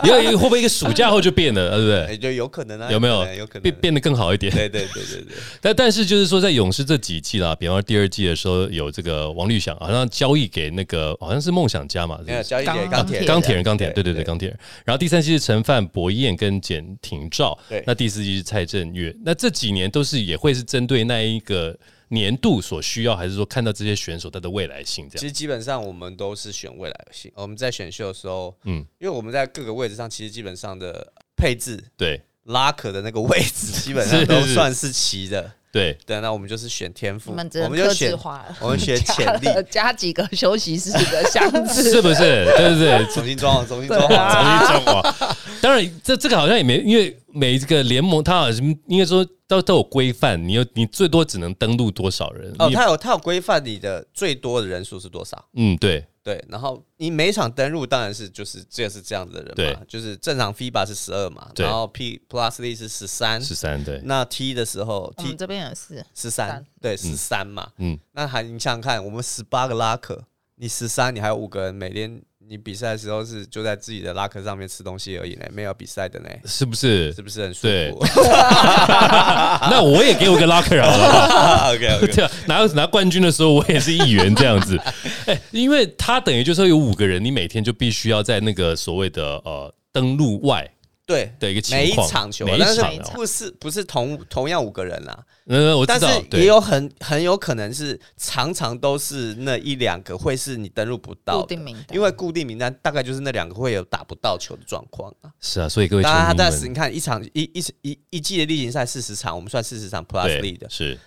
[0.04, 2.14] 因为 会不会一个暑假后就变了，对不对？
[2.14, 3.26] 也就有可能啊，有没有？
[3.34, 4.54] 有可能变变得更好一点？
[4.54, 13.28] 对对对对对， 但但是就是说，在勇士这几季啦，比方说第二季的时候有这个王绿想，好像交易给那个好像是梦想家嘛，是是没有交易给钢钢铁人。
[13.28, 14.60] 钢铁人，钢铁人，对对对，对钢铁人。
[14.86, 17.84] 然后第三季是陈范、博彦跟简廷照，对。
[17.88, 19.16] 那第四季是蔡正月。
[19.26, 21.76] 那这几年都是也会是针对那一个
[22.10, 25.20] 年度所需要，还是说看到这些选手他的未来性这样？
[25.20, 27.32] 其实基本上我们都是选未来性。
[27.36, 35.52] 我们在选秀的时候，嗯嗯，因为我们在各个位置上，其实基本上的配置对拉可的那个位置， 基本上都算是齐的。
[35.76, 38.18] 对，对，那我们就是选天赋，我们就选，
[38.62, 42.46] 我们选 潜力加几个休息室的箱子，是不是？
[42.56, 45.36] 对对对，重新装潢，重新装重新装潢。
[45.62, 52.56] 当然，这这个好像也没，因为每一个联盟它好像应该说都都有规范，你有你最多只能登录多少人？
[52.58, 55.46] 哦，它有它有规范你的最多的人数是多少？
[55.56, 77.22] 嗯，对对，然后你每场登入当然是就是这个是这样子的人嘛，就是正常 FIBA 是十二嘛，然后 P Plus D 是十三，十三对，那 T 的时候我 T 们这边也是，十三三，对十三嘛，嗯，那还你想想看，我们十八个拉克，你十三，你还有五个人，每天你比赛的时候是就在自己的拉克上面吃东西而已呢，没有比赛的呢，是不是是？
[77.22, 78.06] 不是很舒对服
[79.72, 81.72] 那我也给我个 locker 好了。
[81.74, 84.80] OK OK， 对啊，拿拿冠军的时候，我也是一员这样子。
[85.26, 90.70] 哎、因为他等于就是说有五个人，你每天就必须要在那个所谓的呃登录外，
[91.06, 96.40] 对的一个情每一况，场球每，一但是场哦不是不是同同样五个人啦，嗯，我知但是道，对。
[96.40, 105.30] 也有很很有可能是常常都是那一两个会是你登录不到的固定名单，因为固定名单大概就是那两个会有打不到球的状况啊。
[105.40, 110.98] 是啊，所以各位球当然，他迷但是你，看一场一一一一季的例行赛四十场，我们算四十场 plus 对 lead 的，是。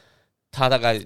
[0.50, 0.98] 他大概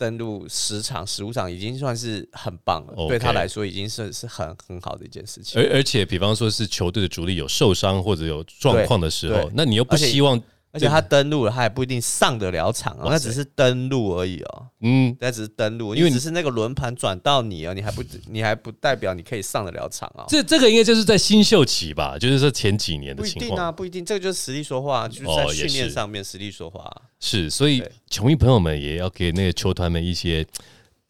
[0.00, 3.06] 登录十场十五场，已经算是很棒了。
[3.06, 5.60] 对他来说，已经是是很很好的一件事情。
[5.60, 14.66] 而而且，比方说是球队的主力有受伤或者有状况的时候那你又不希望，而且他登录了，他也不一定上得了场啊，那只是登录而已哦。
[14.80, 27.02] 嗯，那只是登录，因为只是那个轮盘转到你哦，你还不你还不代表你可以上得了场啊、这这个应该就是在新秀期吧，就是说前几年的不一定啊，不一定，这个就是实力说话，就是在训练上面实力说话啊。
[27.18, 30.46] 是，所以球迷朋友们也要给那个球团们一些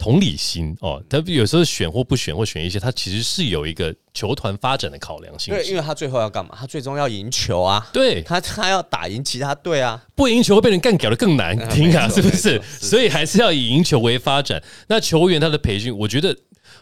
[0.01, 1.01] 同理心哦。
[1.09, 5.77] 他有时候选或不选或选一些，他其实是有一个球团发展的考量性对，因。
[5.77, 6.57] 为他最后要干嘛？
[6.59, 10.03] 他最终要赢球啊，对，他他要打赢其他队啊。
[10.15, 12.29] 不赢球会被人干掉的更难听啊，是不？
[12.31, 14.63] 是所以还是要以赢球为发展。
[14.89, 16.37] 那球员他的培训，我觉得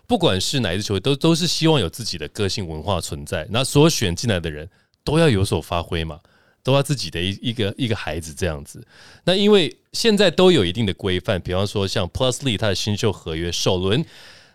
[0.07, 3.47] 不管是哪一支球队，都都是希望有自己的个性文化存在。
[3.51, 4.69] 那所选进来的人
[5.05, 6.19] 都要有所发挥嘛，
[6.63, 8.87] 都要自己的一一个一个孩子这样子。
[9.25, 14.05] 那因为现在都有一定的规范，比方说像 Plus Lee 他的新秀合约首轮。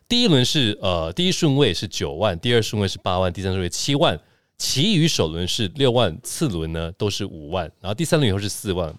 [0.09, 4.19] 第一轮是呃，第一顺位是九万，第二顺位是八万，第三顺位七万，
[4.57, 8.93] 其余首轮是六万，次轮呢都是五万，然后第三轮以后是四万。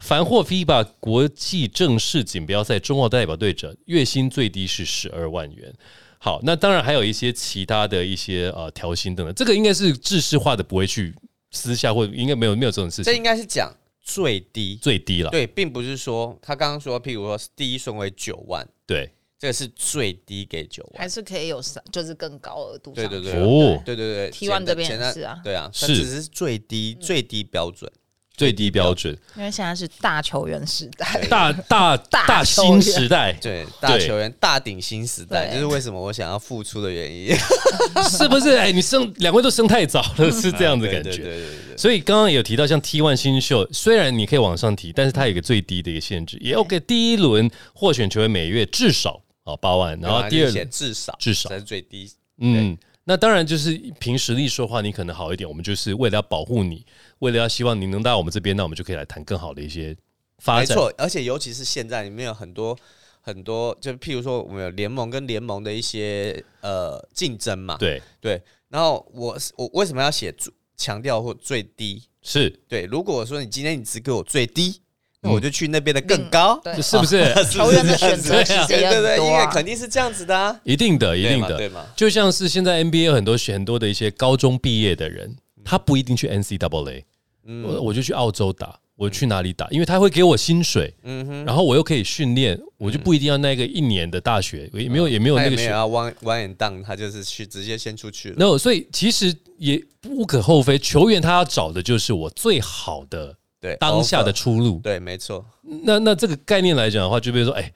[0.00, 5.72] 凡获 FIBA 国际正式锦标赛中奥代表队者，月薪最低是十二万元。
[6.18, 11.14] 好，那当然还有一些其他的一些呃调薪等等，这个应该是制式化的，不会去
[11.50, 15.30] 私下或应该没有没有这种事情这应，该是讲最低，最低了。
[15.30, 21.02] 对，并不是说他刚刚说，譬如说第一顺位九万，对这个是最低给九万。
[21.02, 23.10] 还是可以有上，就是更高额度上去。
[23.10, 27.90] 对对对哦，对对对 T1 这边是啊对啊，是只是最低最低标准。
[28.36, 37.34] 最低标准，因为现在是大球员时代，大 大大大新时代，对，大球员大顶新时代，对就是为什么我想要付出的原因。
[38.10, 38.56] 是不是？
[38.56, 41.22] 哎，你生两位都生太早了， 是这样子感对对觉。
[41.22, 46.78] 对对对所以刚刚有提到像 T one 新秀，虽然你可以往上提，但是它有一个最低的一个限制，也 OK。
[46.80, 52.10] 第一轮获选球员每月至少哦八万，然后第二写轮至少至少才是最低。
[52.38, 55.48] 嗯，那当然就是凭实力说话，你可能好一点。
[55.48, 56.84] 我们就是为了要保护你，
[57.20, 59.96] 为了要希望你能到我们这边，那我们就可以来谈更好的一些
[60.38, 60.68] 发展。
[60.68, 62.76] 没错，而且尤其是现在里面有很多
[63.20, 68.42] 很多，就譬如说我们有联盟跟联盟的一些呃竞争嘛，对，对。
[68.68, 72.02] 然后我是我为什么要写最强调或最低？
[72.20, 74.80] 是对，如果说你今天你只给我最低，
[75.20, 77.32] 那嗯我就去那边的更高，对，是不是？
[77.50, 79.46] 球员的选择其实也对对对，因为。
[79.46, 81.56] 肯定是这样子的啊，一定的，一定的。
[81.56, 81.86] 对嘛？
[81.94, 87.02] 就像是现在 NBA 有很多很多的一些高中毕业的人，他不一定去 NCAA，
[87.44, 89.68] 嗯我我就去澳洲打，我去哪里打？
[89.70, 95.56] 因为他会给我薪水，嗯哼，然后我又可以训练，我就不一定要那个一年的大学，也没有也没有那个学。
[95.56, 98.36] 他也没有要 one one and done，他就是去直接先出去了。
[98.38, 104.80] no，所以其实也无可厚非，球员他要找的就是我最好的对，当下的出路。
[104.82, 105.44] 对，没错，
[105.82, 107.72] 那那这个概念来讲的话，就比如说，哎，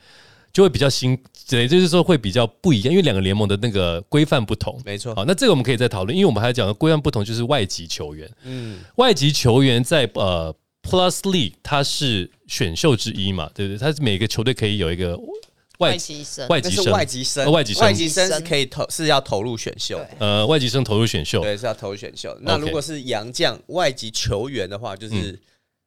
[0.53, 1.17] 就会比较新，
[1.51, 4.81] 也，就是说会比较不一样，因为两个联盟的那个规范不同。
[4.85, 5.15] 没错。
[5.15, 8.31] 好，那这个我们可以再讨论，因为我们还讲的规范不同，就是外籍球员。
[8.45, 13.79] 嗯，外籍球员在呃 Plus League 它是选秀之一嘛，对不对？
[13.79, 15.17] 它是每个球队可以有一个
[15.79, 20.11] 外外籍生，外籍生外籍生，呃外籍生外籍生是可以投，是要投入选秀的。
[20.19, 22.37] 呃外籍生投入选秀，对，是要投入选秀。
[22.43, 25.39] 那如果是洋将外籍球员的话，就是、嗯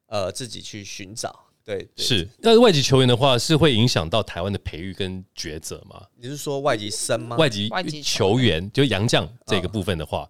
[0.06, 1.34] 呃自己去寻找。
[1.64, 2.28] 对，对是。
[2.38, 6.02] 那外籍球员的话，是会影响到台湾的培育跟抉择吗？
[6.16, 7.36] 你是说外籍生吗？
[7.36, 10.28] 外籍外籍球球员就洋将这个部分的话，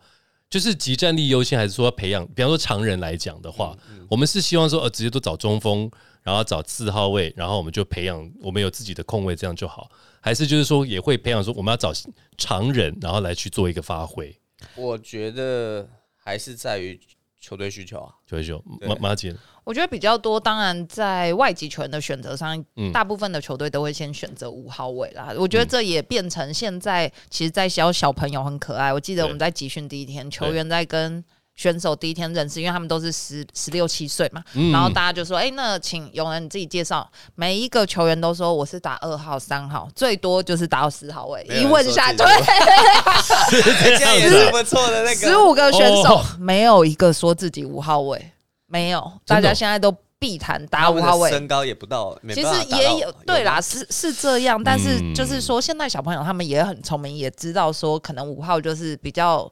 [0.48, 2.24] 就是集战力优先，还是说培养？
[2.28, 3.76] 比方说常人来讲的话，
[4.08, 5.90] 我们是希望说呃直接都找中锋，
[6.22, 9.90] 然后找四号位，然后我们就培养我们有自己的控位，这样就好。
[10.20, 11.92] 还是就是说也会培养说我们要找
[12.38, 14.34] 常人，然后来去做一个发挥。
[14.76, 16.98] 我觉得还是在于
[17.44, 18.14] 球队需求啊。
[18.26, 19.34] 球队需求马马姐，
[19.64, 25.34] 我觉得比较多，当然在外籍球员的选择上，嗯大部分的球队都会先选择五号位啦。
[25.36, 28.90] 我觉得这也变成现在，其实，在教小朋友很可爱。
[28.90, 31.22] 我记得我们在集训第一天，球员在跟
[31.56, 41.46] 选手第一天认识，因为他们都是十十六七岁嘛，嗯然后大家就说：“哎、那请永仁你自己介绍。”每一个球员都说我是打二号、三号，最多就是打到十号位。
[41.48, 42.26] 一问下，对，
[43.98, 45.14] 这样也是不错的那个。
[45.14, 48.32] 十五个选手、哦没有一个说自己五号位，
[48.66, 51.30] 没有，大家现在都必谈打五号位。
[51.30, 59.50] 身高也不到，其实也有对啦，是是这样，但是嗯就是说，现在小朋友他们也很聪明，也知道说可能五号就是比较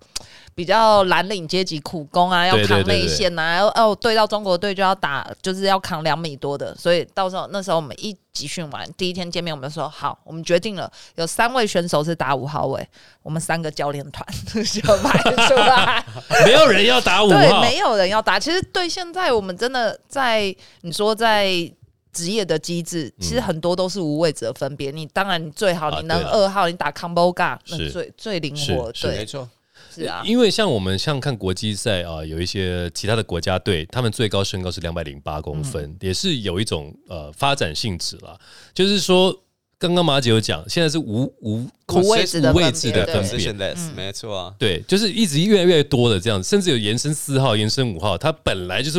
[0.55, 12.87] 比较蓝领阶级苦工啊，要扛对对对内线啊，然后哦对到中国队就要打，就是要扛两米多的，所以到时候那时候我们一集训完第一天见面，我们就说好，我们决定了，有三位选手是打五号位，
[13.23, 16.05] 我们三个教练团 就排出来。
[16.45, 18.39] 没有人要打五对，号，没有人要打。
[18.39, 21.51] 其实对现在我们真的在你说在
[22.13, 24.91] 职业的机制，其实很多都是无位置的分别。
[24.91, 28.93] 你当然你最好你能二号，你打 combo guard 那是最最灵活。
[28.93, 29.49] 对没对，错，
[29.95, 38.39] 是啊，因为像我们像看国际赛啊，有一些其他的国家队，他们最高身高是两百零八公分，嗯也是有一种呃发展性质啦。
[38.73, 39.37] 就是说，
[39.79, 43.53] 刚刚马姐有讲，现在是无无无位置的无位置的分别。
[43.95, 44.55] 没错啊。
[44.59, 48.99] 对，就是一直越来越多的这样，甚至有延伸四号、延伸五号，它本来就是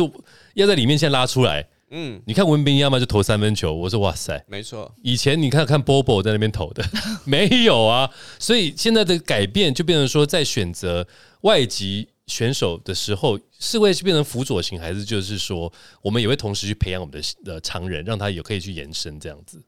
[0.54, 1.66] 要在里面先拉出来。
[1.96, 6.84] 嗯，你看文斌要么就投三分球，我说哇塞，没错，以前你看看 Bobo 在那边投的，
[7.24, 11.06] 没有啊，所以现在的改变就变成说，在选择
[11.42, 15.72] 外籍选手的时候，是会变成辅佐型，还是就是说，
[16.02, 19.62] 我们也会同时去培养我们的呃常人，让他也可以去延伸这样子。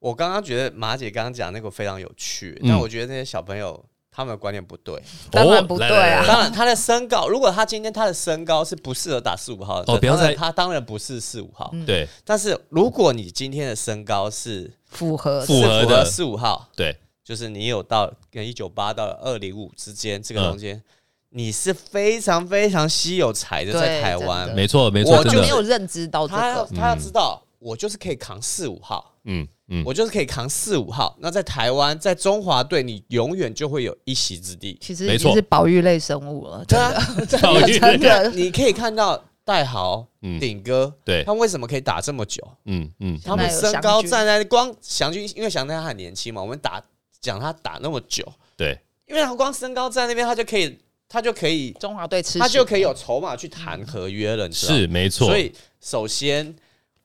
[0.00, 2.68] 我刚刚觉得马姐刚刚讲那个非常有趣，嗯。
[2.68, 3.84] 但我觉得那些小朋友
[4.18, 5.00] 他们的观念不对。
[5.30, 6.24] 当然不对啊。
[6.26, 11.72] 当然，他的身高，如果他今天他的身高是不适合打四五号的，哦不要再当然他当然不是四五号。
[11.86, 12.08] 对。
[12.24, 16.04] 但是如果你今天的身高是符合符合的。
[16.04, 20.50] 四五号，对，就是你有到跟一九八到二零五之间这个嗯。
[20.50, 20.82] 中间，
[21.30, 25.38] 你是非常非常稀有才的，在台真湾的，没错没错，我真的。
[25.38, 31.16] 他没有认知到这个，他要他要知道，我就是可以扛四五号，嗯嗯，我就是可以扛四五号。
[31.20, 34.76] 那在台湾，在中华队，你永远就会有一席之地。
[34.80, 35.30] 其实没错。
[35.30, 37.38] 已经是保育类生物了，真的。
[37.38, 38.30] 保 育真的。
[38.30, 40.38] 你可以看到戴豪、嗯。
[40.40, 41.22] 顶哥，对。
[41.24, 42.42] 他为什么可以打这么久？
[42.64, 46.82] 嗯嗯，他们身高站在光祥军，因为祥军他很年轻嘛，我们打
[47.20, 48.24] 讲他打那么久，
[48.56, 54.78] 对，因为他光身高在那边，他就可以，他就可以，中华队吃他就可以有筹码去谈合约了，你知道吗？
[54.78, 56.54] 是没错，所以首先，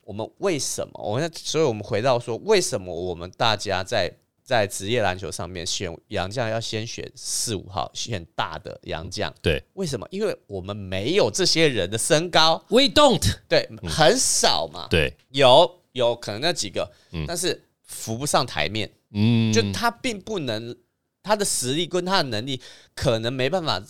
[0.05, 0.93] 我们为什么？
[1.03, 4.11] 我们所以我们回到说，为什么我们大家在
[4.43, 9.33] 在职业篮球上面选洋将要先选四五号，选大的洋将？
[9.41, 10.05] 对为什么？
[10.11, 14.87] 因为我们没有这些人的身高，，We don't，对，很少嘛。
[14.89, 20.75] 对，有有可能那几个，嗯但是浮不上台面，嗯，就他并不能，
[21.21, 22.59] 他的实力跟他的能力
[22.93, 23.81] 可能没办法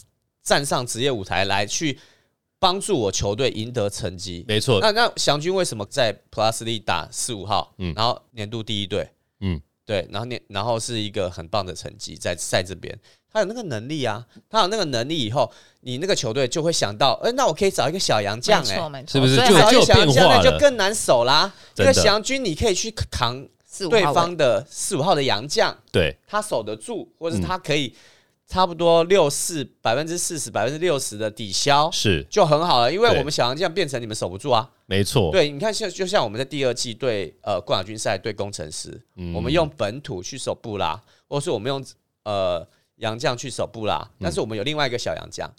[0.43, 1.97] 站上职业舞台来去
[2.63, 4.45] 帮助我球队赢得成绩。
[4.47, 7.93] 没错，那那祥军为什么在 Plus 里打四五号，嗯。
[7.93, 9.09] 然后年度第一队，
[9.41, 12.97] 嗯，对，然后年然后是一个很棒的成绩在在这边，
[13.29, 15.51] 他有那个能力啊，他有那个能力以后，
[15.81, 19.35] 你那个球队就会想到，哎、那我可以找一个小杨将、哎没错，没错，是不是？
[19.35, 20.51] 所以找一个小杨将那变化了。
[20.51, 21.53] 就更难守啦。
[21.75, 24.13] 这个祥军你可以去扛对四五号位。
[24.13, 27.93] 方的四五号的洋将，对，他守得住，或者他可以
[28.45, 31.89] 差不多六四百分之四十百分之六十的抵消。
[31.91, 34.69] 是就很好了，因为我们小洋将变成你们守不住啊。
[34.85, 41.83] 没错，对，你看像就像我们在第二季对呃冠亚军赛对工程师，嗯我们用本土去守布拉，或是我们用
[42.23, 42.67] 呃
[42.97, 45.51] 杨将去守布拉，但是我们有另外一个小杨将，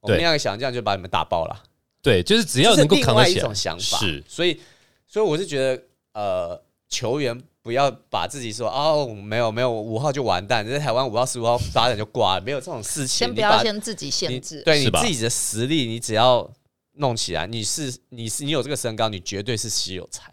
[0.00, 1.62] 我们对另外一个小杨将就把你们打爆了，
[2.02, 3.98] 对，就是只要能够另外一扛得起来，种想法。
[3.98, 4.60] 是所以
[5.06, 5.82] 所以我是觉得
[6.12, 7.40] 呃球员。
[7.64, 13.26] 不要把自己说哦，没有没有，五号就完蛋，在台湾五号、十五号发展就挂了，没有这种事情。
[13.26, 16.46] 先不要先自己限制，对是吧你自己的实力，你只要
[16.96, 20.30] 弄起来，你是你是你有这个身高，你绝对是稀有才。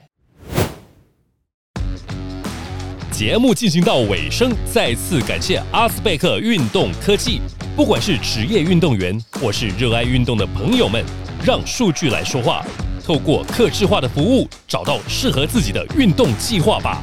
[3.14, 7.40] 节目进行到尾声，再次感谢阿斯贝克运动科技。
[7.78, 11.06] 不管是职业运动员或是热爱运动的朋友们，
[11.46, 12.66] 让数据来说话，
[13.06, 17.02] 透过客制化的服务，找到适合自己的运动计划吧。